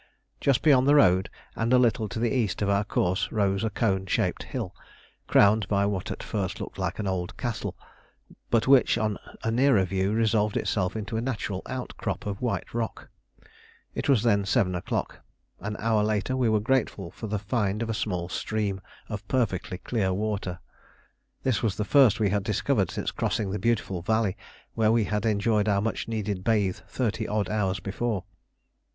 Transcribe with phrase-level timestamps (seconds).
[0.39, 3.69] Just beyond the road and a little to the east of our course rose a
[3.69, 4.73] cone shaped hill,
[5.27, 7.77] crowned by what at first looked like an old castle,
[8.49, 13.09] but which, on a nearer view, resolved itself into a natural outcrop of white rock.
[13.93, 15.19] It was then 7 o'clock.
[15.59, 19.77] An hour later we were grateful for the find of a small stream of perfectly
[19.77, 20.57] clear water.
[21.43, 24.35] This was the first we had discovered since crossing the beautiful valley
[24.73, 28.23] where we had enjoyed our much needed bathe thirty odd hours before.